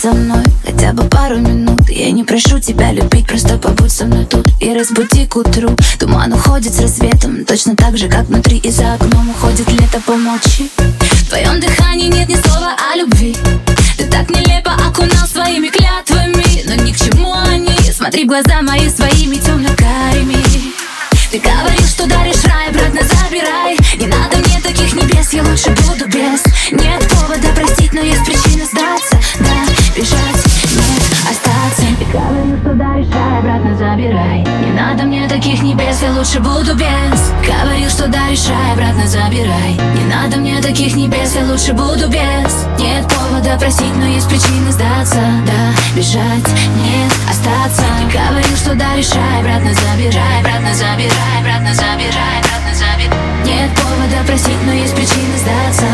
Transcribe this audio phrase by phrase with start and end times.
[0.00, 1.90] со мной хотя бы пару минут.
[1.90, 5.76] Я не прошу тебя любить, просто побудь со мной тут И разбуди к утру.
[5.98, 10.70] Туман уходит с рассветом Точно так же, как внутри и за окном уходит лето Помолчи
[10.78, 13.36] В твоем дыхании нет ни слова о любви.
[13.98, 17.76] Ты так нелепо окунал своими клятвами Но ни к чему они.
[17.92, 20.38] Смотри в глаза мои своими темно-карими
[21.30, 22.59] Ты говоришь, что даришь рай,
[36.02, 37.20] я лучше буду без.
[37.44, 39.72] Говорил, что даришь рай, обратно забирай.
[39.96, 42.66] Не надо мне таких небес, я лучше буду без.
[42.78, 45.20] Нет повода просить, но есть причины сдаться.
[45.46, 47.82] Да, бежать, нет, остаться.
[47.98, 53.18] Ты говорил, что даришь рай, обратно забирай Обратно забирай, обратно забирай, обратно забирай.
[53.44, 55.86] Нет повода просить, но есть причины сдаться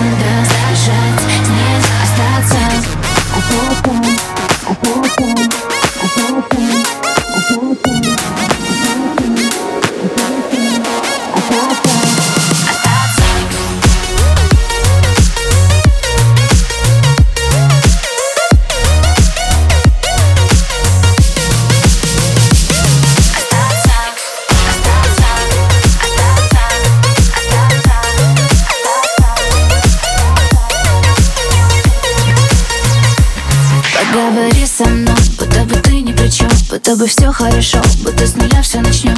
[34.13, 38.35] Говори со мной, будто бы ты ни при чем Будто бы все хорошо, будто с
[38.35, 39.17] нуля все начнем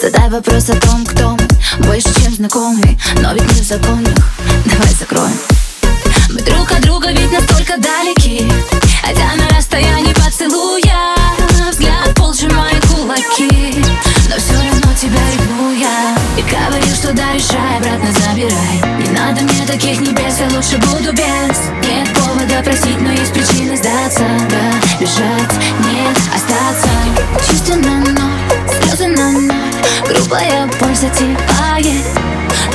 [0.00, 4.14] Задай вопрос о том, кто мы Больше, чем знакомый, но ведь не в законах.
[4.66, 5.32] Давай закроем.
[6.30, 8.46] Мы друг от друга ведь настолько далеки
[9.02, 11.14] Хотя на расстоянии поцелуя
[11.70, 13.82] Взгляд пол сжимает кулаки.
[14.28, 15.38] Но все равно тебя И
[16.48, 18.76] говорил, что даришь рай, обратно забирай.
[18.98, 21.58] Не надо мне таких небес, я лучше буду без.
[21.86, 24.24] Нет повода просить, но есть причины сдаться.
[24.50, 25.54] Да, бежать,
[25.84, 26.88] нет, остаться.
[27.46, 28.40] Чувства на ноль,
[28.82, 29.52] слезы на ноль
[30.08, 32.04] Грубая боль затевает.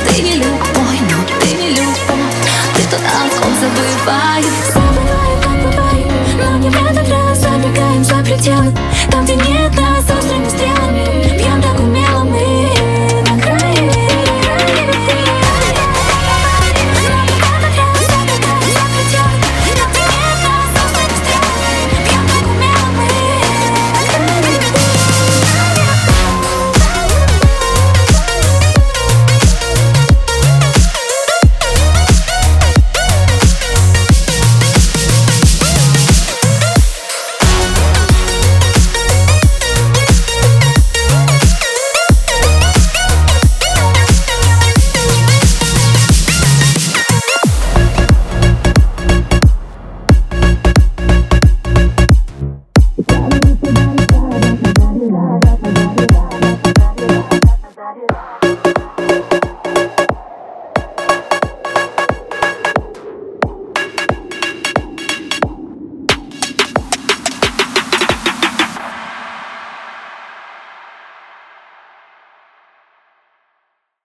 [0.08, 2.34] Ты не любой, но ты не любовь.
[2.76, 6.06] Ты тот, о ком забывает Забываю, как бывает
[6.36, 8.74] Но не в этот раз забегаем за пределы.
[9.10, 9.93] Там, где нет нас